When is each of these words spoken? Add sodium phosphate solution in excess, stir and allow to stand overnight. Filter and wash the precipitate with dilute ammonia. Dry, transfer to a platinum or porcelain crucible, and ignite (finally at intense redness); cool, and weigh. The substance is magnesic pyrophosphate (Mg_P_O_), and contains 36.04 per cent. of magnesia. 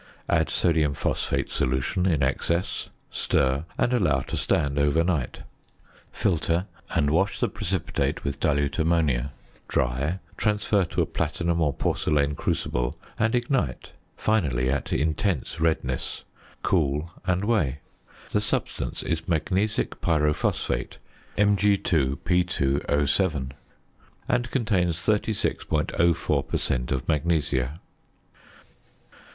Add 0.27 0.49
sodium 0.49 0.95
phosphate 0.95 1.51
solution 1.51 2.07
in 2.07 2.23
excess, 2.23 2.89
stir 3.11 3.65
and 3.77 3.93
allow 3.93 4.21
to 4.21 4.35
stand 4.35 4.79
overnight. 4.79 5.43
Filter 6.11 6.65
and 6.89 7.11
wash 7.11 7.39
the 7.39 7.47
precipitate 7.47 8.23
with 8.23 8.39
dilute 8.39 8.79
ammonia. 8.79 9.31
Dry, 9.67 10.17
transfer 10.37 10.85
to 10.85 11.03
a 11.03 11.05
platinum 11.05 11.61
or 11.61 11.71
porcelain 11.71 12.33
crucible, 12.33 12.97
and 13.19 13.35
ignite 13.35 13.91
(finally 14.17 14.71
at 14.71 14.91
intense 14.91 15.59
redness); 15.59 16.23
cool, 16.63 17.11
and 17.27 17.45
weigh. 17.45 17.77
The 18.31 18.41
substance 18.41 19.03
is 19.03 19.27
magnesic 19.27 20.01
pyrophosphate 20.01 20.97
(Mg_P_O_), 21.37 23.51
and 24.27 24.49
contains 24.49 24.97
36.04 24.97 26.47
per 26.47 26.57
cent. 26.57 26.91
of 26.91 27.07
magnesia. 27.07 27.79